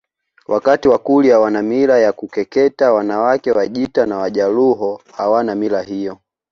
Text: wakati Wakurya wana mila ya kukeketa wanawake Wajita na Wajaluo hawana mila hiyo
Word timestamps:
wakati 0.47 0.87
Wakurya 0.87 1.39
wana 1.39 1.61
mila 1.61 1.99
ya 1.99 2.13
kukeketa 2.13 2.93
wanawake 2.93 3.51
Wajita 3.51 4.05
na 4.05 4.17
Wajaluo 4.17 5.01
hawana 5.15 5.55
mila 5.55 5.81
hiyo 5.81 6.17